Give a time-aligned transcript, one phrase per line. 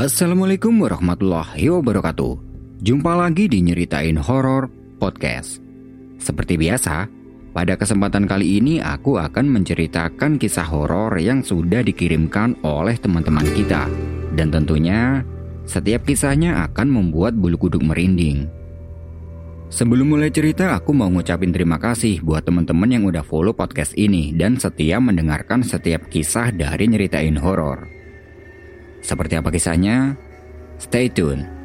[0.00, 2.32] Assalamualaikum warahmatullahi wabarakatuh.
[2.80, 5.60] Jumpa lagi di Nyeritain Horor Podcast.
[6.16, 7.04] Seperti biasa,
[7.52, 13.92] pada kesempatan kali ini aku akan menceritakan kisah horor yang sudah dikirimkan oleh teman-teman kita.
[14.32, 15.20] Dan tentunya,
[15.68, 18.48] setiap kisahnya akan membuat bulu kuduk merinding.
[19.68, 24.32] Sebelum mulai cerita, aku mau ngucapin terima kasih buat teman-teman yang udah follow podcast ini
[24.32, 27.99] dan setia mendengarkan setiap kisah dari Nyeritain Horor.
[29.00, 30.14] Seperti apa kisahnya?
[30.80, 31.60] Stay tune.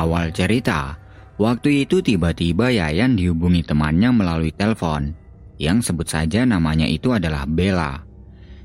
[0.00, 0.96] Awal cerita,
[1.36, 5.12] waktu itu tiba-tiba Yayan dihubungi temannya melalui telepon,
[5.60, 8.00] yang sebut saja namanya itu adalah Bella.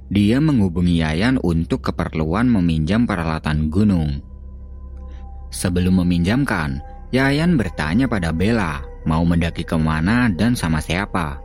[0.07, 4.34] Dia menghubungi Yayan untuk keperluan meminjam peralatan gunung.
[5.55, 6.83] Sebelum meminjamkan,
[7.15, 11.39] Yayan bertanya pada Bella mau mendaki ke mana dan sama siapa.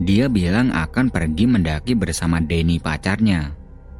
[0.00, 3.52] Dia bilang akan pergi mendaki bersama Denny pacarnya.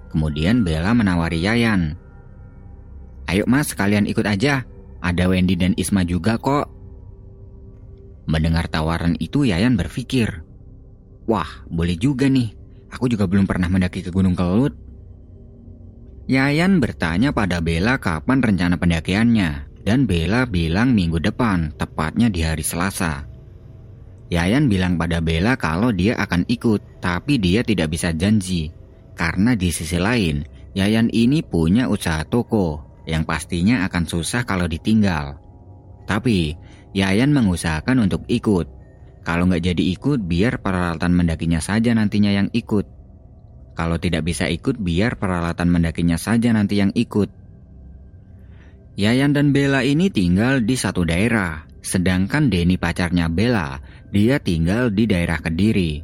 [0.08, 2.00] Kemudian Bella menawari Yayan.
[3.28, 4.64] Ayo mas kalian ikut aja,
[5.04, 6.72] ada Wendy dan Isma juga kok.
[8.24, 10.46] Mendengar tawaran itu Yayan berpikir,
[11.28, 12.56] Wah boleh juga nih,
[12.88, 14.85] aku juga belum pernah mendaki ke Gunung Kelut.
[16.26, 19.50] Yayan bertanya pada Bella kapan rencana pendakiannya,
[19.86, 23.30] dan Bella bilang minggu depan, tepatnya di hari Selasa.
[24.26, 28.74] Yayan bilang pada Bella kalau dia akan ikut, tapi dia tidak bisa janji.
[29.14, 30.42] Karena di sisi lain,
[30.74, 35.38] Yayan ini punya usaha toko, yang pastinya akan susah kalau ditinggal.
[36.10, 36.58] Tapi,
[36.90, 38.66] Yayan mengusahakan untuk ikut.
[39.22, 42.95] Kalau nggak jadi ikut, biar peralatan mendakinya saja nantinya yang ikut.
[43.76, 47.28] Kalau tidak bisa ikut, biar peralatan mendakinya saja nanti yang ikut.
[48.96, 53.76] Yayan dan Bella ini tinggal di satu daerah, sedangkan Denny pacarnya Bella,
[54.08, 56.00] dia tinggal di daerah Kediri.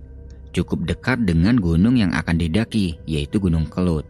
[0.53, 4.05] Cukup dekat dengan gunung yang akan didaki, yaitu Gunung Kelut.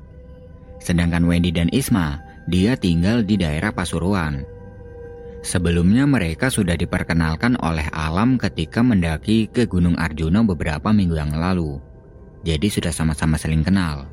[0.83, 2.19] Sedangkan Wendy dan Isma,
[2.51, 4.43] dia tinggal di daerah Pasuruan.
[5.47, 11.92] Sebelumnya mereka sudah diperkenalkan oleh alam ketika mendaki ke Gunung Arjuna beberapa minggu yang lalu
[12.43, 14.07] jadi sudah sama-sama saling kenal.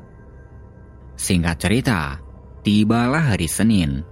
[1.18, 2.16] Singkat cerita,
[2.62, 4.06] tibalah hari Senin.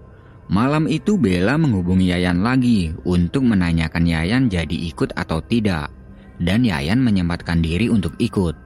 [0.48, 5.88] Malam itu Bella menghubungi Yayan lagi untuk menanyakan Yayan jadi ikut atau tidak.
[6.36, 8.56] Dan Yayan menyempatkan diri untuk ikut.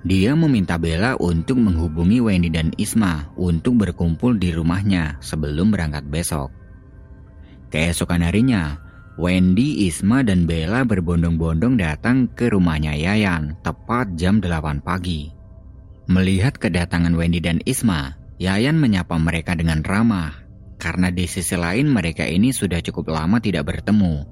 [0.00, 6.48] Dia meminta Bella untuk menghubungi Wendy dan Isma untuk berkumpul di rumahnya sebelum berangkat besok.
[7.68, 8.80] Keesokan harinya,
[9.20, 15.28] Wendy, Isma, dan Bella berbondong-bondong datang ke rumahnya Yayan tepat jam 8 pagi.
[16.08, 20.32] Melihat kedatangan Wendy dan Isma, Yayan menyapa mereka dengan ramah
[20.80, 24.24] karena di sisi lain mereka ini sudah cukup lama tidak bertemu.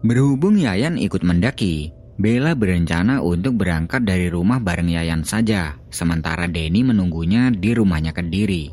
[0.00, 6.80] Berhubung Yayan ikut mendaki, Bella berencana untuk berangkat dari rumah bareng Yayan saja, sementara Denny
[6.80, 8.72] menunggunya di rumahnya Kediri.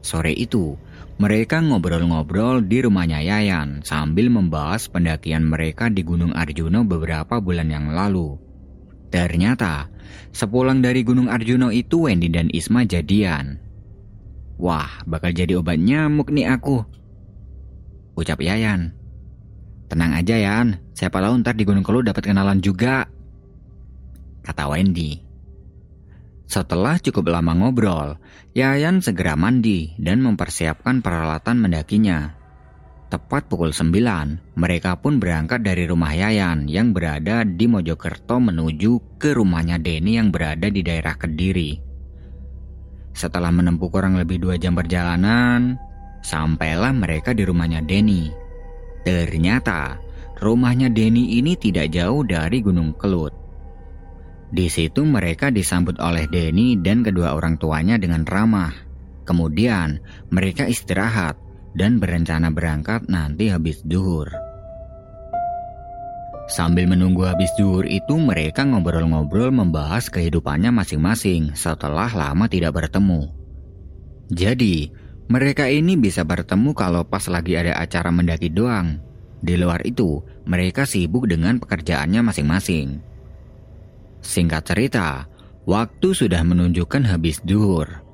[0.00, 0.80] Sore itu,
[1.20, 7.92] mereka ngobrol-ngobrol di rumahnya Yayan sambil membahas pendakian mereka di Gunung Arjuna beberapa bulan yang
[7.92, 8.40] lalu.
[9.12, 9.92] Ternyata,
[10.32, 13.60] sepulang dari Gunung Arjuna itu Wendy dan Isma jadian.
[14.56, 16.88] Wah, bakal jadi obat nyamuk nih aku.
[18.16, 18.96] Ucap Yayan.
[19.92, 23.10] Tenang aja Yan, siapa tahu ntar di Gunung Kelut dapat kenalan juga.
[24.40, 25.29] Kata Wendy.
[26.50, 28.18] Setelah cukup lama ngobrol,
[28.58, 32.34] Yayan segera mandi dan mempersiapkan peralatan mendakinya.
[33.06, 39.30] Tepat pukul 9, mereka pun berangkat dari rumah Yayan yang berada di Mojokerto menuju ke
[39.30, 41.78] rumahnya Denny yang berada di daerah Kediri.
[43.14, 45.78] Setelah menempuh kurang lebih dua jam perjalanan,
[46.26, 48.26] sampailah mereka di rumahnya Denny.
[49.06, 50.02] Ternyata,
[50.42, 53.39] rumahnya Denny ini tidak jauh dari Gunung Kelut.
[54.50, 58.74] Di situ mereka disambut oleh Denny dan kedua orang tuanya dengan ramah.
[59.22, 60.02] Kemudian
[60.34, 61.38] mereka istirahat
[61.78, 64.26] dan berencana berangkat nanti habis duhur.
[66.50, 73.30] Sambil menunggu habis duhur itu mereka ngobrol-ngobrol membahas kehidupannya masing-masing setelah lama tidak bertemu.
[74.34, 74.90] Jadi,
[75.30, 78.98] mereka ini bisa bertemu kalau pas lagi ada acara mendaki doang.
[79.38, 83.09] Di luar itu, mereka sibuk dengan pekerjaannya masing-masing.
[84.20, 85.24] Singkat cerita,
[85.64, 88.04] waktu sudah menunjukkan habis duhur.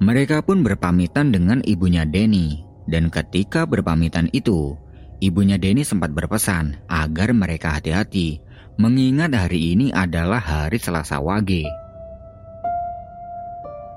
[0.00, 4.76] Mereka pun berpamitan dengan ibunya Denny, dan ketika berpamitan itu,
[5.20, 8.40] ibunya Denny sempat berpesan agar mereka hati-hati,
[8.80, 11.68] mengingat hari ini adalah hari Selasa Wage.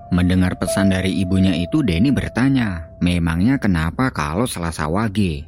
[0.08, 5.44] Mendengar pesan dari ibunya itu, Denny bertanya, memangnya kenapa kalau Selasa Wage?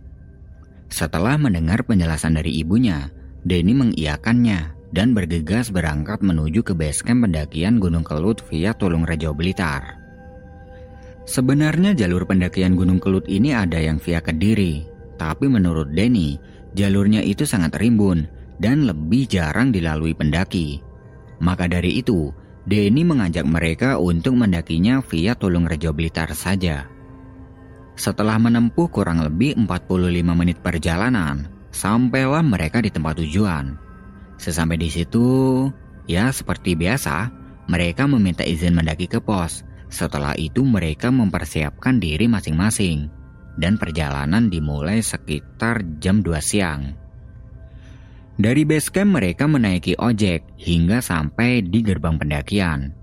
[0.90, 3.08] Setelah mendengar penjelasan dari ibunya,
[3.46, 9.34] Denny mengiyakannya dan bergegas berangkat menuju ke base camp pendakian Gunung Kelut via Tulung Rejo
[9.38, 9.98] Blitar.
[11.30, 14.90] Sebenarnya jalur pendakian Gunung Kelut ini ada yang via Kediri,
[15.22, 16.42] tapi menurut Denny,
[16.74, 18.26] jalurnya itu sangat rimbun
[18.58, 20.82] dan lebih jarang dilalui pendaki.
[21.38, 22.34] Maka dari itu,
[22.66, 26.90] Denny mengajak mereka untuk mendakinya via Tulung Rejo Blitar saja.
[27.94, 33.89] Setelah menempuh kurang lebih 45 menit perjalanan, sampailah mereka di tempat tujuan.
[34.40, 35.68] Sesampai di situ,
[36.08, 37.28] ya seperti biasa,
[37.68, 39.68] mereka meminta izin mendaki ke pos.
[39.92, 43.12] Setelah itu mereka mempersiapkan diri masing-masing
[43.60, 46.96] dan perjalanan dimulai sekitar jam 2 siang.
[48.40, 52.96] Dari base camp mereka menaiki ojek hingga sampai di gerbang pendakian.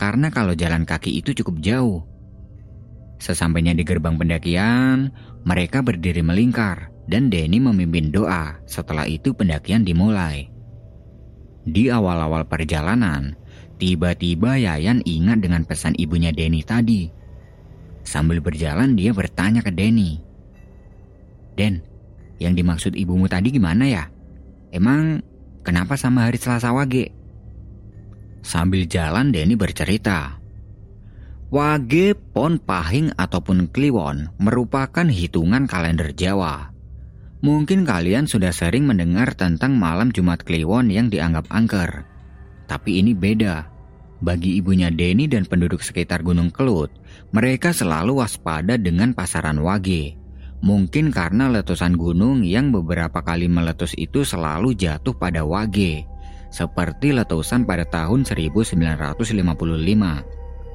[0.00, 2.00] Karena kalau jalan kaki itu cukup jauh.
[3.20, 5.12] Sesampainya di gerbang pendakian,
[5.44, 8.56] mereka berdiri melingkar dan Denny memimpin doa.
[8.64, 10.48] Setelah itu pendakian dimulai.
[11.68, 13.36] Di awal-awal perjalanan,
[13.76, 17.12] tiba-tiba Yayan ingat dengan pesan ibunya Denny tadi.
[18.08, 20.16] Sambil berjalan dia bertanya ke Denny.
[21.60, 21.84] Den,
[22.40, 24.08] yang dimaksud ibumu tadi gimana ya?
[24.72, 25.20] Emang
[25.60, 27.12] kenapa sama hari Selasa Wage?
[28.40, 30.40] Sambil jalan Denny bercerita.
[31.52, 36.77] Wage, Pon Pahing ataupun Kliwon merupakan hitungan kalender Jawa.
[37.38, 42.02] Mungkin kalian sudah sering mendengar tentang malam Jumat Kliwon yang dianggap angker.
[42.66, 43.70] Tapi ini beda.
[44.18, 46.90] Bagi ibunya Denny dan penduduk sekitar Gunung Kelut,
[47.30, 50.18] mereka selalu waspada dengan pasaran Wage.
[50.58, 56.02] Mungkin karena letusan gunung yang beberapa kali meletus itu selalu jatuh pada Wage,
[56.50, 58.74] seperti letusan pada tahun 1955,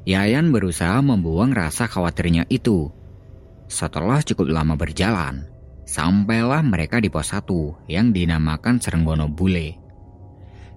[0.02, 2.90] Yayan berusaha membuang rasa khawatirnya itu.
[3.72, 5.48] Setelah cukup lama berjalan,
[5.88, 9.80] sampailah mereka di pos 1 yang dinamakan Serenggono Bule.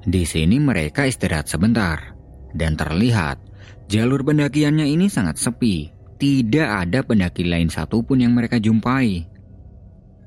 [0.07, 2.15] Di sini mereka istirahat sebentar,
[2.55, 3.43] dan terlihat
[3.91, 9.27] jalur pendakiannya ini sangat sepi tidak ada pendaki lain satupun yang mereka jumpai.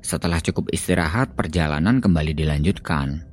[0.05, 3.25] Setelah cukup istirahat, perjalanan kembali dilanjutkan.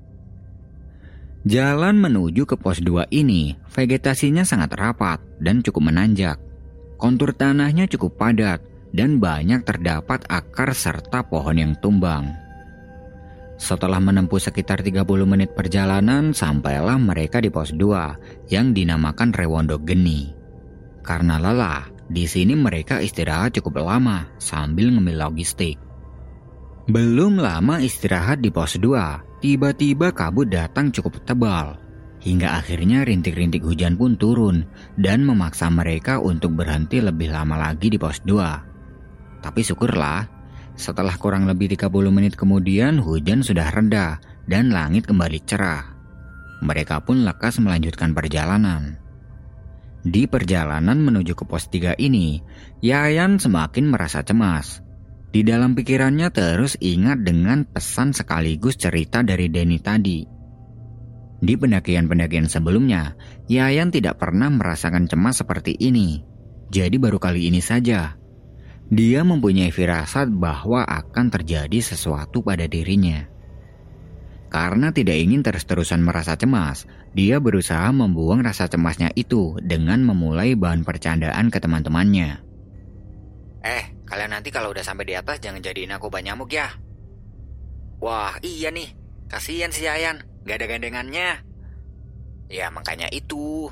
[1.44, 6.40] Jalan menuju ke pos 2 ini, vegetasinya sangat rapat dan cukup menanjak.
[6.96, 12.32] Kontur tanahnya cukup padat dan banyak terdapat akar serta pohon yang tumbang.
[13.56, 20.32] Setelah menempuh sekitar 30 menit perjalanan, sampailah mereka di pos 2 yang dinamakan Rewondo Geni.
[21.00, 25.80] Karena lelah, di sini mereka istirahat cukup lama sambil ngemil logistik.
[26.86, 31.80] Belum lama istirahat di pos 2, tiba-tiba kabut datang cukup tebal.
[32.20, 34.68] Hingga akhirnya rintik-rintik hujan pun turun
[35.00, 38.75] dan memaksa mereka untuk berhenti lebih lama lagi di pos 2.
[39.46, 40.26] Tapi syukurlah,
[40.74, 44.18] setelah kurang lebih 30 menit kemudian hujan sudah reda
[44.50, 45.86] dan langit kembali cerah.
[46.66, 48.98] Mereka pun lekas melanjutkan perjalanan.
[50.02, 52.42] Di perjalanan menuju ke pos 3 ini,
[52.82, 54.82] Yayan semakin merasa cemas.
[55.30, 60.26] Di dalam pikirannya terus ingat dengan pesan sekaligus cerita dari Denny tadi.
[61.38, 63.14] Di pendakian-pendakian sebelumnya,
[63.46, 66.18] Yayan tidak pernah merasakan cemas seperti ini.
[66.66, 68.25] Jadi baru kali ini saja.
[68.86, 73.26] Dia mempunyai firasat bahwa akan terjadi sesuatu pada dirinya.
[74.46, 80.86] Karena tidak ingin terus-terusan merasa cemas, dia berusaha membuang rasa cemasnya itu dengan memulai bahan
[80.86, 82.46] percandaan ke teman-temannya.
[83.66, 86.70] Eh, kalian nanti kalau udah sampai di atas jangan jadiin aku nyamuk ya.
[87.98, 88.94] Wah, iya nih.
[89.26, 91.42] Kasihan si Yayan, gak ada gandengannya.
[92.46, 93.66] Ya, makanya itu.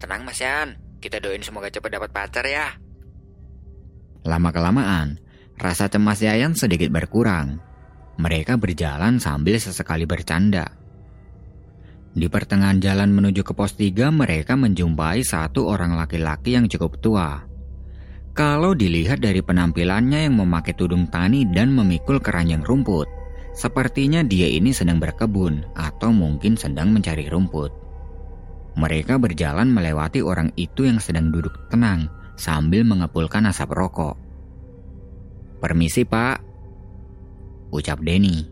[0.00, 2.80] Tenang Mas Yan, kita doain semoga cepat dapat pacar ya.
[4.22, 5.18] Lama-kelamaan,
[5.58, 7.72] rasa cemas Yayan sedikit berkurang
[8.20, 10.68] mereka berjalan sambil sesekali bercanda.
[12.12, 17.40] Di pertengahan jalan menuju ke pos 3, mereka menjumpai satu orang laki-laki yang cukup tua.
[18.36, 23.08] Kalau dilihat dari penampilannya yang memakai tudung tani dan memikul keranjang rumput,
[23.56, 27.72] sepertinya dia ini sedang berkebun atau mungkin sedang mencari rumput.
[28.76, 32.08] Mereka berjalan melewati orang itu yang sedang duduk tenang
[32.42, 34.18] sambil mengepulkan asap rokok.
[35.62, 36.42] Permisi pak,
[37.70, 38.50] ucap Denny.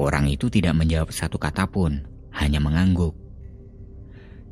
[0.00, 2.00] Orang itu tidak menjawab satu kata pun,
[2.32, 3.12] hanya mengangguk.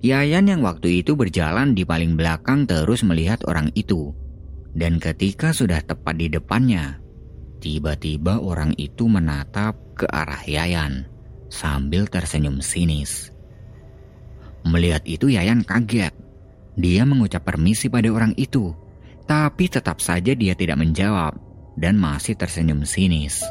[0.04, 4.12] Yayan yang waktu itu berjalan di paling belakang terus melihat orang itu.
[4.76, 7.00] Dan ketika sudah tepat di depannya,
[7.64, 11.08] tiba-tiba orang itu menatap ke arah Yayan
[11.48, 13.32] sambil tersenyum sinis.
[14.68, 16.23] Melihat itu Yayan kaget.
[16.74, 18.74] Dia mengucap permisi pada orang itu,
[19.24, 21.38] tapi tetap saja dia tidak menjawab
[21.78, 23.42] dan masih tersenyum sinis.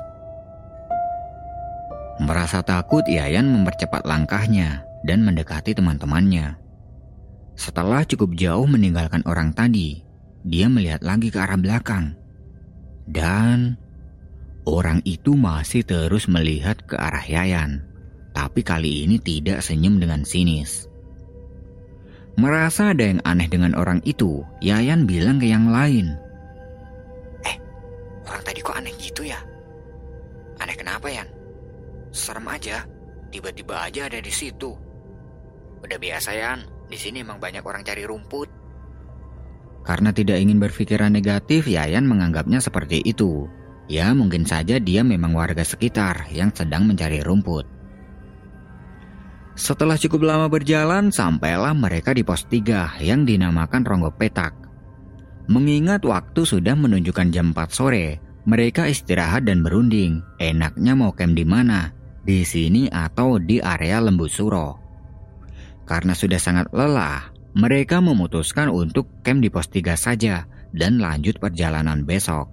[2.22, 6.56] Merasa takut, Yayan mempercepat langkahnya dan mendekati teman-temannya.
[7.58, 10.06] Setelah cukup jauh meninggalkan orang tadi,
[10.46, 12.13] dia melihat lagi ke arah belakang.
[13.10, 13.75] Dan
[14.63, 17.84] orang itu masih terus melihat ke arah Yayan,
[18.32, 20.92] tapi kali ini tidak senyum dengan sinis.
[22.33, 26.17] Merasa ada yang aneh dengan orang itu, Yayan bilang ke yang lain.
[27.45, 27.57] Eh,
[28.25, 29.37] orang tadi kok aneh gitu ya?
[30.57, 31.29] Aneh kenapa, Yan?
[32.09, 32.89] Serem aja,
[33.29, 34.73] tiba-tiba aja ada di situ.
[35.85, 36.59] Udah biasa, Yan.
[36.89, 38.49] Di sini emang banyak orang cari rumput.
[39.85, 43.45] Karena tidak ingin berpikiran negatif, Yayan menganggapnya seperti itu.
[43.85, 47.73] Ya, mungkin saja dia memang warga sekitar yang sedang mencari rumput.
[49.53, 54.50] Setelah cukup lama berjalan, sampailah mereka di pos 3 yang dinamakan Ronggo Petak.
[55.45, 58.17] Mengingat waktu sudah menunjukkan jam 4 sore,
[58.50, 60.25] mereka istirahat dan berunding.
[60.41, 61.93] Enaknya mau camp di mana?
[62.25, 64.81] Di sini atau di area Lembu Suro.
[65.86, 72.01] Karena sudah sangat lelah, mereka memutuskan untuk camp di pos 3 saja dan lanjut perjalanan
[72.01, 72.50] besok.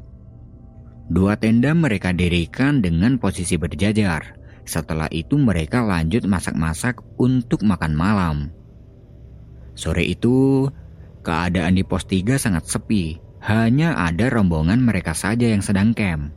[1.08, 8.36] Dua tenda mereka dirikan dengan posisi berjajar setelah itu mereka lanjut masak-masak untuk makan malam.
[9.74, 10.68] Sore itu,
[11.24, 13.18] keadaan di pos 3 sangat sepi.
[13.40, 16.36] Hanya ada rombongan mereka saja yang sedang camp.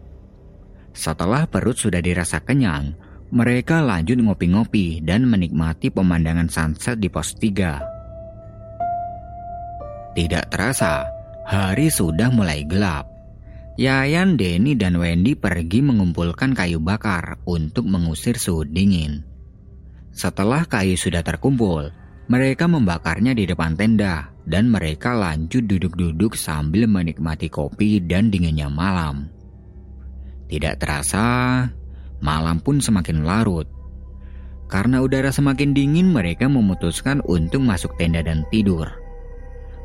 [0.95, 2.95] Setelah perut sudah dirasa kenyang,
[3.33, 7.83] mereka lanjut ngopi-ngopi dan menikmati pemandangan sunset di pos 3.
[10.13, 11.09] Tidak terasa,
[11.43, 13.12] hari sudah mulai gelap.
[13.73, 19.25] Yayan, Denny, dan Wendy pergi mengumpulkan kayu bakar untuk mengusir suhu dingin.
[20.13, 21.89] Setelah kayu sudah terkumpul,
[22.29, 29.33] mereka membakarnya di depan tenda dan mereka lanjut duduk-duduk sambil menikmati kopi dan dinginnya malam.
[30.45, 31.65] Tidak terasa,
[32.21, 33.65] malam pun semakin larut.
[34.69, 38.85] Karena udara semakin dingin, mereka memutuskan untuk masuk tenda dan tidur.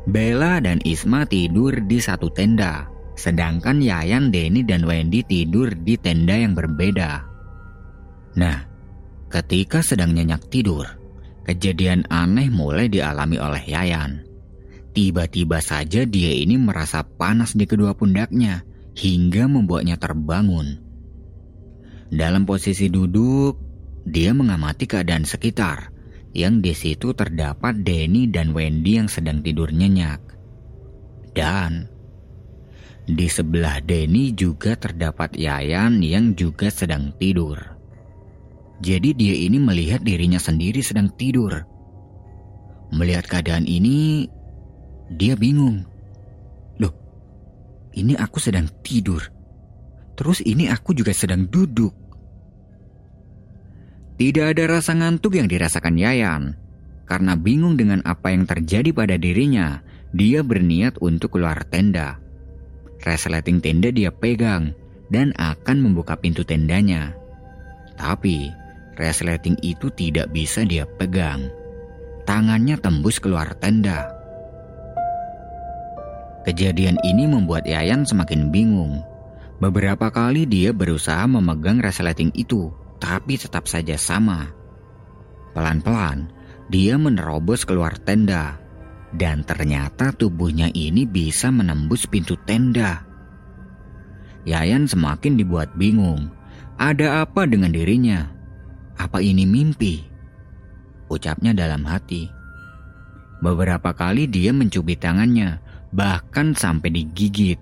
[0.05, 2.85] Bella dan Isma tidur di satu tenda,
[3.19, 7.27] Sedangkan Yayan, Denny, dan Wendy tidur di tenda yang berbeda.
[8.39, 8.63] Nah,
[9.27, 10.87] ketika sedang nyenyak tidur,
[11.43, 14.23] kejadian aneh mulai dialami oleh Yayan.
[14.95, 18.63] Tiba-tiba saja dia ini merasa panas di kedua pundaknya
[18.95, 20.79] hingga membuatnya terbangun.
[22.07, 23.59] Dalam posisi duduk,
[24.07, 25.91] dia mengamati keadaan sekitar
[26.31, 30.23] yang di situ terdapat Denny dan Wendy yang sedang tidur nyenyak.
[31.35, 31.98] Dan
[33.09, 37.57] di sebelah Denny juga terdapat Yayan yang juga sedang tidur.
[38.85, 41.65] Jadi dia ini melihat dirinya sendiri sedang tidur.
[42.93, 44.29] Melihat keadaan ini,
[45.09, 45.83] dia bingung.
[46.77, 46.93] Loh,
[47.97, 49.25] ini aku sedang tidur.
[50.13, 51.91] Terus ini aku juga sedang duduk.
[54.21, 56.43] Tidak ada rasa ngantuk yang dirasakan Yayan.
[57.09, 59.81] Karena bingung dengan apa yang terjadi pada dirinya,
[60.13, 62.28] dia berniat untuk keluar tenda.
[62.99, 64.75] Resleting tenda dia pegang
[65.07, 67.15] dan akan membuka pintu tendanya.
[67.95, 68.51] Tapi
[68.99, 71.47] resleting itu tidak bisa dia pegang.
[72.27, 74.11] Tangannya tembus keluar tenda.
[76.43, 78.99] Kejadian ini membuat Yayan semakin bingung.
[79.59, 84.51] Beberapa kali dia berusaha memegang resleting itu, tapi tetap saja sama.
[85.51, 86.31] Pelan-pelan,
[86.71, 88.68] dia menerobos keluar tenda
[89.15, 93.01] dan ternyata tubuhnya ini bisa menembus pintu tenda.
[94.45, 96.29] Yayan semakin dibuat bingung.
[96.79, 98.29] Ada apa dengan dirinya?
[98.95, 100.05] Apa ini mimpi?
[101.09, 102.29] Ucapnya dalam hati.
[103.39, 105.59] Beberapa kali dia mencubit tangannya,
[105.91, 107.59] bahkan sampai digigit.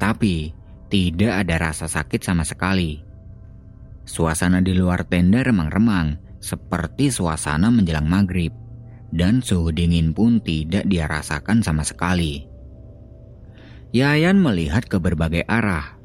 [0.00, 0.52] Tapi
[0.88, 3.00] tidak ada rasa sakit sama sekali.
[4.08, 8.69] Suasana di luar tenda remang-remang, seperti suasana menjelang maghrib
[9.10, 12.46] dan suhu dingin pun tidak dia rasakan sama sekali.
[13.90, 15.98] Yayan melihat ke berbagai arah.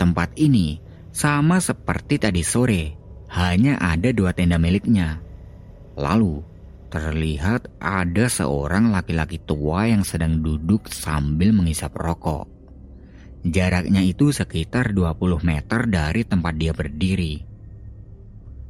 [0.00, 0.80] Tempat ini
[1.12, 2.96] sama seperti tadi sore,
[3.28, 5.20] hanya ada dua tenda miliknya.
[5.98, 6.40] Lalu,
[6.88, 12.48] terlihat ada seorang laki-laki tua yang sedang duduk sambil mengisap rokok.
[13.44, 17.44] Jaraknya itu sekitar 20 meter dari tempat dia berdiri.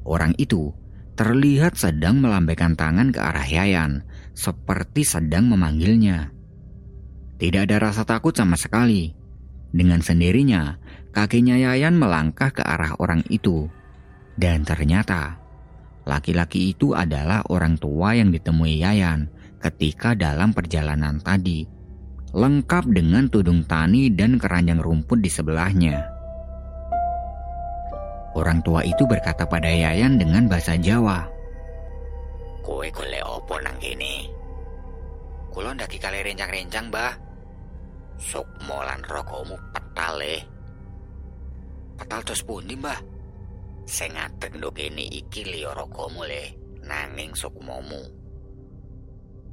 [0.05, 0.73] Orang itu
[1.19, 4.07] terlihat sedang melambaikan tangan ke arah Yayan,
[4.39, 6.31] seperti sedang memanggilnya.
[7.43, 9.11] Tidak ada rasa takut sama sekali.
[9.75, 10.79] Dengan sendirinya,
[11.11, 13.67] kakinya Yayan melangkah ke arah orang itu.
[14.39, 15.43] Dan ternyata,
[16.07, 19.27] laki-laki itu adalah orang tua yang ditemui Yayan
[19.59, 21.67] ketika dalam perjalanan tadi
[22.31, 26.18] lengkap dengan tudung tani dan keranjang rumput di sebelahnya.
[28.39, 31.27] Orang tua itu berkata pada Yayan dengan bahasa Jawa.
[32.63, 34.31] Kue kule opo nang gini?
[35.51, 37.19] Kulo ndaki kali rencang-rencang, bah.
[38.15, 40.43] Sok molan rokokmu petal eh.
[41.99, 43.03] Petal terus pundi, mbah?
[43.91, 46.45] Saya ngadeg ndok ini iki liyo rokokmu le,
[46.87, 47.99] nanging sok momu.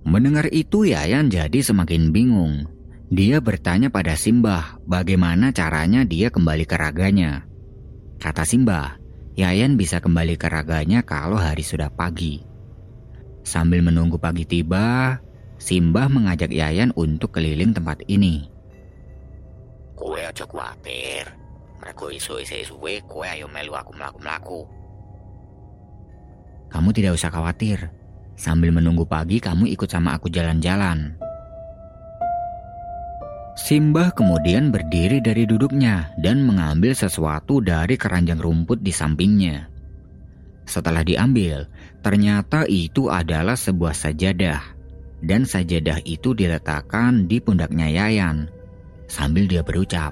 [0.05, 2.69] Mendengar itu Yayan jadi semakin bingung.
[3.09, 7.49] Dia bertanya pada Simbah bagaimana caranya dia kembali ke raganya.
[8.21, 8.97] Kata Simbah,
[9.35, 12.43] Yayan bisa kembali ke raganya kalau hari sudah pagi.
[13.45, 15.19] Sambil menunggu pagi tiba,
[15.61, 18.47] Simbah mengajak Yayan untuk keliling tempat ini.
[19.95, 21.27] Kue aja kuatir.
[21.79, 24.61] Mereka isu isu suwe kue ayo melu aku melaku melaku.
[26.71, 27.93] Kamu tidak usah khawatir,
[28.35, 31.15] Sambil menunggu pagi, kamu ikut sama aku jalan-jalan.
[33.55, 39.71] Simbah kemudian berdiri dari duduknya dan mengambil sesuatu dari keranjang rumput di sampingnya.
[40.67, 41.63] Setelah diambil,
[42.03, 44.59] ternyata itu adalah sebuah sajadah,
[45.23, 48.51] dan sajadah itu diletakkan di pundaknya Yayan
[49.07, 50.11] sambil dia berucap,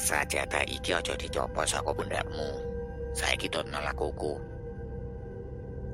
[0.00, 2.48] Sajadah iki ojo dicopot saka pundakmu.
[3.12, 4.32] Saya kita nolak kuku.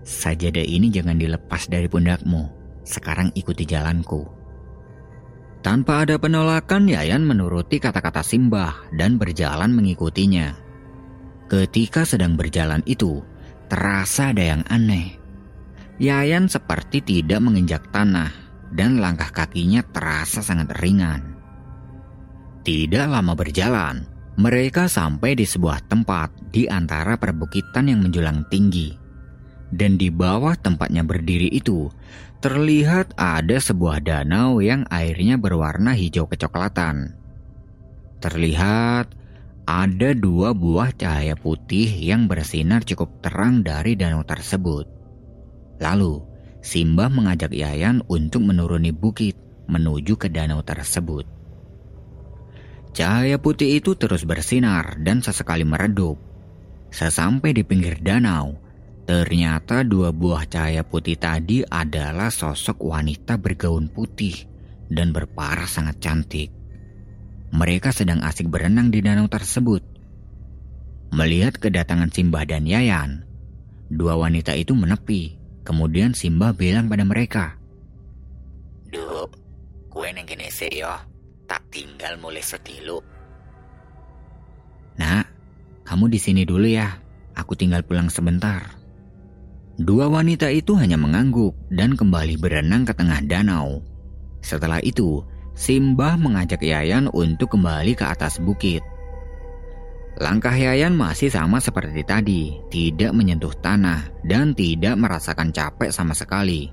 [0.06, 2.46] Sajadah ini jangan dilepas dari pundakmu.
[2.87, 4.36] Sekarang ikuti jalanku.
[5.66, 10.55] Tanpa ada penolakan, Yayan menuruti kata-kata Simbah dan berjalan mengikutinya.
[11.50, 13.26] Ketika sedang berjalan itu,
[13.66, 15.18] terasa ada yang aneh.
[15.98, 18.31] Yayan seperti tidak menginjak tanah
[18.70, 21.35] dan langkah kakinya terasa sangat ringan.
[22.62, 24.07] Tidak lama berjalan,
[24.38, 29.02] mereka sampai di sebuah tempat di antara perbukitan yang menjulang tinggi
[29.74, 31.90] dan di bawah tempatnya berdiri itu
[32.40, 37.16] terlihat ada sebuah danau yang airnya berwarna hijau kecoklatan.
[38.20, 39.12] Terlihat
[39.66, 44.87] ada dua buah cahaya putih yang bersinar cukup terang dari danau tersebut.
[45.83, 49.38] Lalu, Simbah mengajak Yayan untuk menuruni bukit
[49.70, 51.22] menuju ke danau tersebut.
[52.90, 56.18] Cahaya putih itu terus bersinar dan sesekali meredup.
[56.90, 58.59] Sesampai di pinggir danau,
[59.07, 64.35] Ternyata dua buah cahaya putih tadi adalah sosok wanita bergaun putih
[64.90, 66.51] dan berparas sangat cantik.
[67.55, 69.79] Mereka sedang asik berenang di danau tersebut.
[71.14, 73.23] Melihat kedatangan Simbah dan Yayan,
[73.87, 75.38] dua wanita itu menepi.
[75.62, 77.59] Kemudian Simbah bilang pada mereka,
[78.90, 79.27] Duh,
[79.90, 80.95] kue neng sih yo,
[81.47, 83.03] tak tinggal mulai setilu.
[84.99, 85.27] Nah,
[85.87, 86.90] kamu di sini dulu ya.
[87.35, 88.86] Aku tinggal pulang sebentar.
[89.76, 93.84] Dua wanita itu hanya mengangguk dan kembali berenang ke tengah danau.
[94.40, 95.20] Setelah itu,
[95.56, 98.84] Simbah mengajak Yayan untuk kembali ke atas bukit.
[100.16, 106.72] Langkah Yayan masih sama seperti tadi, tidak menyentuh tanah dan tidak merasakan capek sama sekali.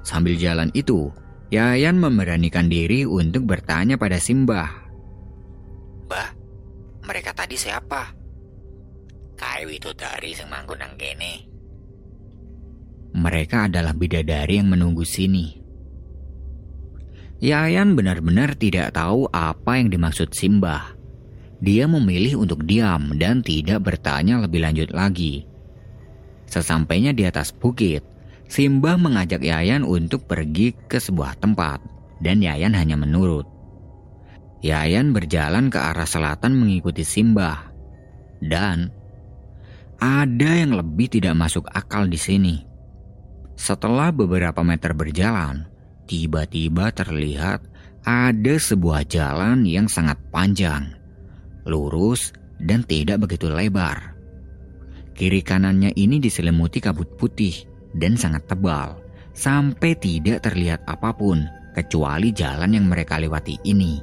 [0.00, 1.12] Sambil jalan itu,
[1.52, 4.68] Yayan memberanikan diri untuk bertanya pada Simbah.
[6.08, 6.32] Bah,
[7.04, 8.16] mereka tadi siapa?
[9.36, 11.57] Kayu itu dari semanggun nang gini.
[13.18, 15.58] Mereka adalah bidadari yang menunggu sini.
[17.42, 20.94] Yayan benar-benar tidak tahu apa yang dimaksud Simbah.
[21.58, 25.42] Dia memilih untuk diam dan tidak bertanya lebih lanjut lagi.
[26.46, 28.06] Sesampainya di atas bukit,
[28.46, 31.82] Simbah mengajak Yayan untuk pergi ke sebuah tempat,
[32.22, 33.50] dan Yayan hanya menurut.
[34.62, 37.66] Yayan berjalan ke arah selatan mengikuti Simbah,
[38.38, 38.94] dan
[39.98, 42.67] ada yang lebih tidak masuk akal di sini.
[43.58, 45.66] Setelah beberapa meter berjalan,
[46.06, 47.58] tiba-tiba terlihat
[48.06, 50.94] ada sebuah jalan yang sangat panjang,
[51.66, 52.30] lurus,
[52.62, 54.14] dan tidak begitu lebar.
[55.18, 57.66] Kiri kanannya ini diselimuti kabut putih
[57.98, 59.02] dan sangat tebal,
[59.34, 61.42] sampai tidak terlihat apa pun
[61.74, 63.98] kecuali jalan yang mereka lewati ini.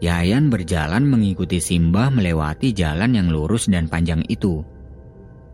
[0.00, 4.64] Yayan berjalan mengikuti Simbah melewati jalan yang lurus dan panjang itu.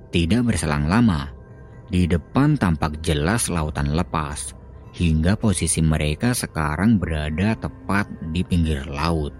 [0.09, 1.38] Tidak berselang lama,
[1.89, 4.53] Di depan tampak jelas lautan lepas,
[4.93, 9.33] hingga posisi mereka sekarang berada tepat di pinggir laut.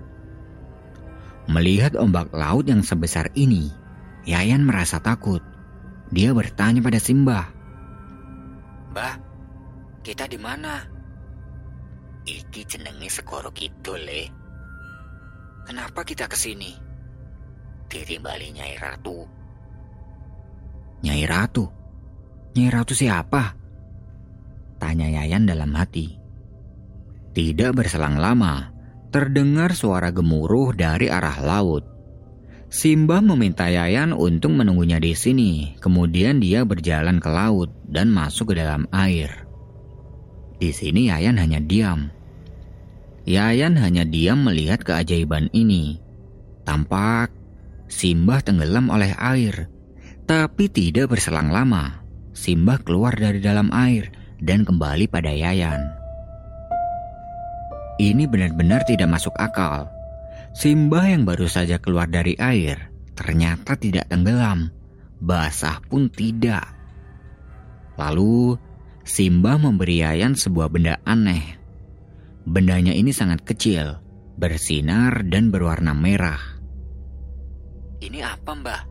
[1.49, 3.69] Melihat ombak laut yang sebesar ini,
[4.29, 5.41] Yayan merasa takut.
[6.13, 7.49] Dia bertanya pada Simba.
[8.93, 9.17] Mbah,
[10.05, 10.85] kita di mana?
[12.29, 14.23] Iki jenenge Segoro Kidul, le.
[15.65, 16.73] Kenapa kita ke sini?
[17.89, 19.25] Ditimbali Nyai Ratu.
[21.05, 21.78] Nyai Ratu?
[22.57, 23.57] Nyai Ratu siapa?
[24.79, 26.17] Tanya Yayan dalam hati.
[27.35, 28.73] Tidak berselang lama,
[29.11, 31.85] terdengar suara gemuruh dari arah laut.
[32.69, 35.77] Simba meminta Yayan untuk menunggunya di sini.
[35.81, 39.49] Kemudian dia berjalan ke laut dan masuk ke dalam air.
[40.61, 42.13] Di sini Yayan hanya diam.
[43.25, 46.01] Yayan hanya diam melihat keajaiban ini.
[46.69, 47.33] Tampak
[47.89, 49.73] Simba tenggelam oleh air.
[50.29, 51.98] Tapi tidak berselang lama,
[52.39, 55.91] Simba keluar dari dalam air dan kembali pada Yayan.
[57.99, 59.91] Ini benar-benar tidak masuk akal.
[60.55, 64.71] Simba yang baru saja keluar dari air ternyata tidak tenggelam,
[65.19, 66.63] basah pun tidak.
[67.99, 68.55] Lalu
[69.03, 71.59] Simba memberi Yayan sebuah benda aneh.
[72.47, 73.99] Bendanya ini sangat kecil,
[74.39, 76.39] bersinar dan berwarna merah.
[77.99, 78.83] Ini apa mbah?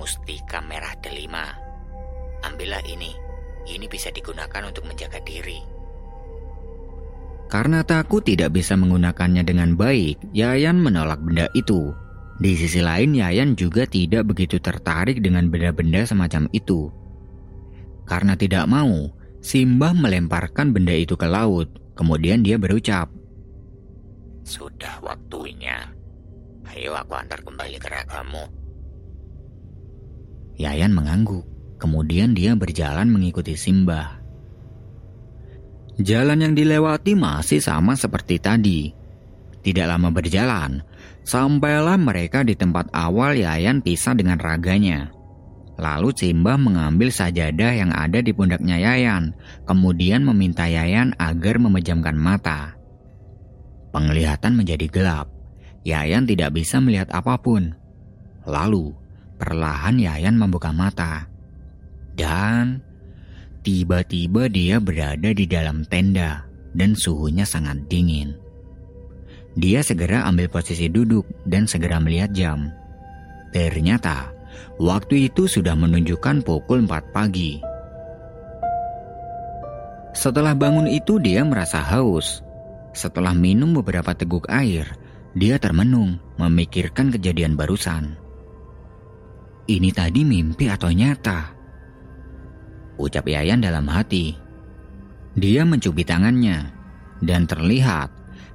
[0.00, 1.65] Mustika merah delima.
[2.46, 3.10] Ambillah ini.
[3.66, 5.58] Ini bisa digunakan untuk menjaga diri.
[7.50, 11.94] Karena takut tidak bisa menggunakannya dengan baik, Yayan menolak benda itu.
[12.38, 16.90] Di sisi lain, Yayan juga tidak begitu tertarik dengan benda-benda semacam itu.
[18.06, 19.10] Karena tidak mau,
[19.42, 21.70] Simbah melemparkan benda itu ke laut.
[21.94, 23.08] Kemudian dia berucap,
[24.46, 25.90] Sudah waktunya.
[26.70, 28.46] Ayo aku antar kembali ke ragamu.
[30.54, 31.55] Yayan mengangguk.
[31.76, 34.20] Kemudian dia berjalan mengikuti Simba.
[35.96, 38.92] Jalan yang dilewati masih sama seperti tadi.
[39.64, 40.84] Tidak lama berjalan,
[41.24, 45.10] sampailah mereka di tempat awal Yayan pisah dengan raganya.
[45.76, 49.36] Lalu Simba mengambil sajadah yang ada di pundaknya Yayan,
[49.68, 52.76] kemudian meminta Yayan agar memejamkan mata.
[53.92, 55.28] Penglihatan menjadi gelap.
[55.84, 57.76] Yayan tidak bisa melihat apa pun.
[58.48, 58.92] Lalu,
[59.36, 61.28] perlahan Yayan membuka mata.
[62.16, 62.80] Dan
[63.60, 68.36] tiba-tiba dia berada di dalam tenda dan suhunya sangat dingin.
[69.56, 72.72] Dia segera ambil posisi duduk dan segera melihat jam.
[73.56, 74.32] Ternyata
[74.76, 77.60] waktu itu sudah menunjukkan pukul 4 pagi.
[80.12, 82.44] Setelah bangun itu dia merasa haus.
[82.96, 84.88] Setelah minum beberapa teguk air,
[85.36, 88.16] dia termenung memikirkan kejadian barusan.
[89.68, 91.55] Ini tadi mimpi atau nyata?
[92.96, 94.36] Ucap Yayan dalam hati.
[95.36, 96.72] Dia mencubit tangannya,
[97.20, 98.08] dan terlihat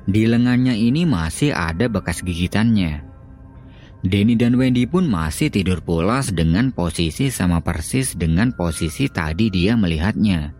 [0.09, 3.05] di lengannya ini masih ada bekas gigitannya.
[4.01, 9.77] Denny dan Wendy pun masih tidur pulas dengan posisi sama persis dengan posisi tadi dia
[9.77, 10.57] melihatnya.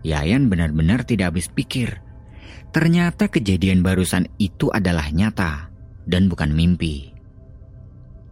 [0.00, 2.00] Yayan benar-benar tidak habis pikir.
[2.72, 5.68] Ternyata kejadian barusan itu adalah nyata
[6.08, 7.12] dan bukan mimpi.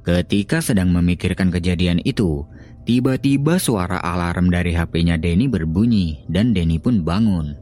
[0.01, 2.47] Ketika sedang memikirkan kejadian itu,
[2.87, 7.59] Tiba-tiba suara alarm dari HP-nya Denny berbunyi dan Denny pun bangun.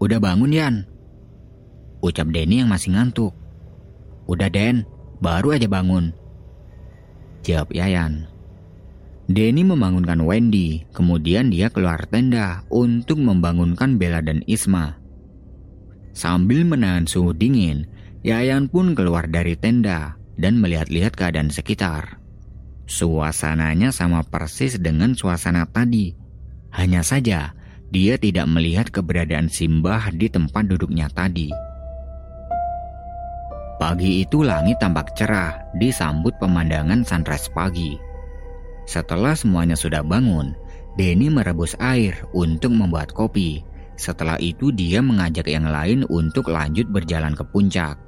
[0.00, 0.88] Udah bangun Yan?
[2.00, 3.36] Ucap Denny yang masih ngantuk.
[4.24, 4.88] Udah Den,
[5.20, 6.16] baru aja bangun.
[7.44, 8.24] Jawab Yayan.
[9.28, 14.96] Denny membangunkan Wendy, kemudian dia keluar tenda untuk membangunkan Bella dan Isma.
[16.16, 17.84] Sambil menahan suhu dingin,
[18.24, 22.24] Yayan pun keluar dari tenda dan melihat-lihat keadaan sekitar.
[22.86, 26.14] Suasananya sama persis dengan suasana tadi.
[26.70, 27.50] Hanya saja,
[27.90, 31.50] dia tidak melihat keberadaan Simbah di tempat duduknya tadi.
[33.76, 37.98] Pagi itu langit tampak cerah disambut pemandangan sunrise pagi.
[38.86, 40.54] Setelah semuanya sudah bangun,
[40.94, 43.66] Denny merebus air untuk membuat kopi.
[43.98, 47.98] Setelah itu dia mengajak yang lain untuk lanjut berjalan ke puncak.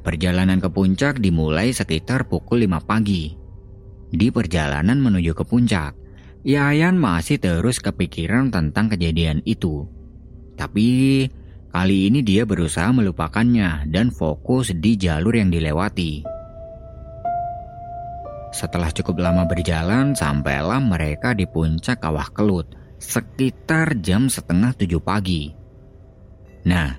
[0.00, 3.39] Perjalanan ke puncak dimulai sekitar pukul 5 pagi.
[4.10, 5.94] Di perjalanan menuju ke puncak,
[6.40, 9.84] Yayan masih terus kepikiran tentang kejadian itu.
[10.56, 11.28] Tapi
[11.68, 16.24] kali ini dia berusaha melupakannya dan fokus di jalur yang dilewati.
[18.50, 25.52] Setelah cukup lama berjalan, sampailah mereka di puncak Kawah Kelut sekitar jam setengah tujuh pagi.
[26.64, 26.96] Nah,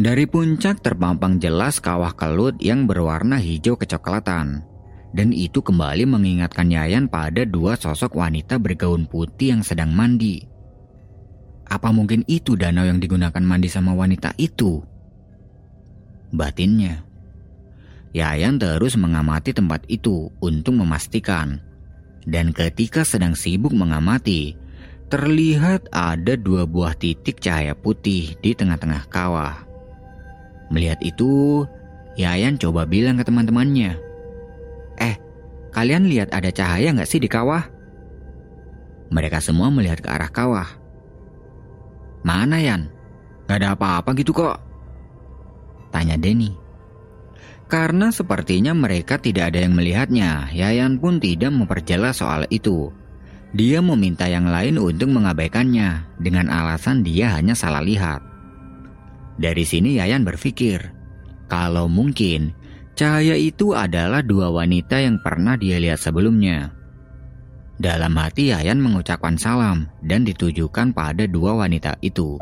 [0.00, 4.69] dari puncak terpampang jelas Kawah Kelut yang berwarna hijau kecoklatan.
[5.10, 10.46] Dan itu kembali mengingatkan Yayan pada dua sosok wanita bergaun putih yang sedang mandi.
[11.66, 14.82] Apa mungkin itu danau yang digunakan mandi sama wanita itu?
[16.30, 17.02] Batinnya.
[18.10, 21.62] Yayan terus mengamati tempat itu untuk memastikan.
[22.26, 24.54] Dan ketika sedang sibuk mengamati,
[25.10, 29.66] terlihat ada dua buah titik cahaya putih di tengah-tengah kawah.
[30.70, 31.66] Melihat itu,
[32.14, 34.09] Yayan coba bilang ke teman-temannya,
[35.00, 35.16] Eh,
[35.72, 37.64] kalian lihat ada cahaya nggak sih di kawah?
[39.10, 40.68] Mereka semua melihat ke arah kawah.
[42.22, 42.86] Mana Yan?
[43.50, 44.60] Gak ada apa-apa gitu kok.
[45.90, 46.54] Tanya Denny.
[47.66, 52.90] Karena sepertinya mereka tidak ada yang melihatnya, Yayan pun tidak memperjelas soal itu.
[53.50, 58.22] Dia meminta yang lain untuk mengabaikannya dengan alasan dia hanya salah lihat.
[59.38, 60.94] Dari sini Yayan berpikir,
[61.50, 62.54] kalau mungkin
[63.00, 66.68] cahaya itu adalah dua wanita yang pernah dia lihat sebelumnya.
[67.80, 72.36] Dalam hati Yayan mengucapkan salam dan ditujukan pada dua wanita itu.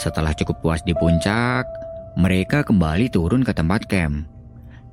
[0.00, 1.68] Setelah cukup puas di puncak,
[2.16, 4.24] mereka kembali turun ke tempat camp.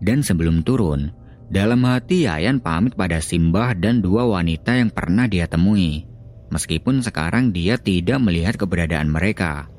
[0.03, 1.15] Dan sebelum turun,
[1.47, 6.03] dalam hati Yayan pamit pada Simbah dan dua wanita yang pernah dia temui,
[6.51, 9.71] meskipun sekarang dia tidak melihat keberadaan mereka.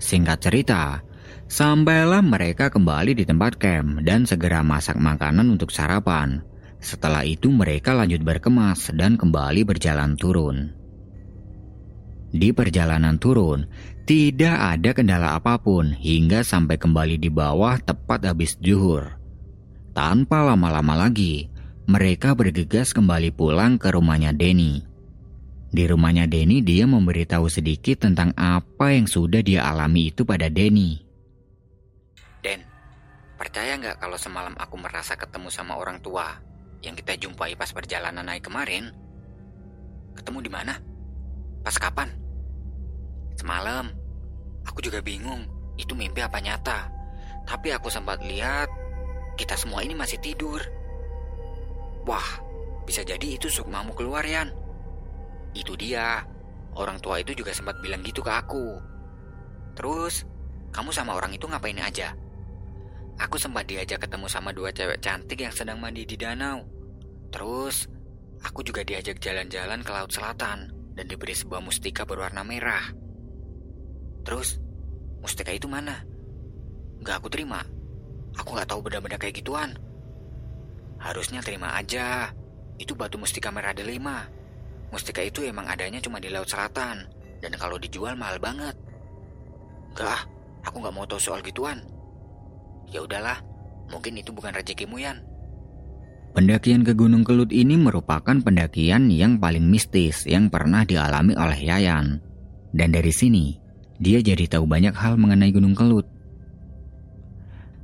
[0.00, 1.04] Singkat cerita,
[1.52, 6.40] sampailah mereka kembali di tempat camp dan segera masak makanan untuk sarapan.
[6.80, 10.72] Setelah itu mereka lanjut berkemas dan kembali berjalan turun.
[12.32, 13.68] Di perjalanan turun,
[14.08, 19.20] tidak ada kendala apa pun hingga sampai kembali di bawah tepat habis zuhur.
[19.92, 21.52] Tanpa lama-lama lagi,
[21.84, 24.80] mereka bergegas kembali pulang ke rumahnya Denny.
[25.68, 31.11] Di rumahnya Denny, dia memberitahu sedikit tentang apa yang sudah dia alami itu pada Denny.
[33.42, 36.30] Percaya nggak kalau semalam aku merasa ketemu sama orang tua
[36.78, 38.94] yang kita jumpai pas perjalanan naik kemarin?
[40.14, 40.78] Ketemu di mana?
[41.66, 42.06] Pas kapan?
[43.34, 43.90] Semalam.
[44.62, 45.42] Aku juga bingung,
[45.74, 46.86] itu mimpi apa nyata.
[47.42, 48.70] Tapi aku sempat lihat
[49.34, 50.62] kita semua ini masih tidur.
[52.06, 52.38] Wah,
[52.86, 54.54] bisa jadi itu Sukmamu keluar, Yan.
[55.50, 56.22] Itu dia.
[56.78, 58.78] Orang tua itu juga sempat bilang gitu ke aku.
[59.74, 60.22] Terus,
[60.70, 62.14] kamu sama orang itu ngapain aja?
[63.22, 66.66] Aku sempat diajak ketemu sama dua cewek cantik yang sedang mandi di danau.
[67.30, 67.86] Terus,
[68.42, 72.82] aku juga diajak jalan-jalan ke laut selatan dan diberi sebuah mustika berwarna merah.
[74.26, 74.58] Terus,
[75.22, 76.02] mustika itu mana?
[77.06, 77.62] Gak aku terima.
[78.42, 79.70] Aku nggak tahu benda-benda kayak gituan.
[80.98, 82.34] Harusnya terima aja.
[82.74, 84.26] Itu batu mustika merah delima.
[84.90, 87.06] Mustika itu emang adanya cuma di laut selatan.
[87.38, 88.74] Dan kalau dijual mahal banget.
[89.94, 90.26] Enggak,
[90.66, 91.82] aku nggak mau tahu soal gituan.
[92.92, 93.40] Ya udahlah,
[93.88, 95.24] mungkin itu bukan rezekimu Yan.
[96.32, 102.20] Pendakian ke Gunung Kelut ini merupakan pendakian yang paling mistis yang pernah dialami oleh Yayan.
[102.72, 103.56] Dan dari sini,
[104.00, 106.08] dia jadi tahu banyak hal mengenai Gunung Kelut.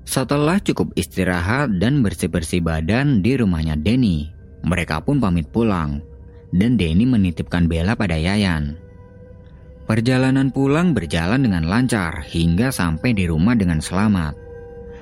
[0.08, 4.32] Setelah cukup istirahat dan bersih-bersih badan di rumahnya Denny,
[4.64, 6.00] mereka pun pamit pulang.
[6.48, 8.80] Dan Denny menitipkan Bella pada Yayan.
[9.84, 14.47] Perjalanan pulang berjalan dengan lancar hingga sampai di rumah dengan selamat.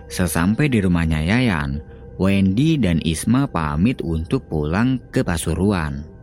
[0.07, 1.83] Sesampai di rumahnya Yayan,
[2.17, 6.16] Wendy dan Isma pamit untuk pulang ke Pasuruan.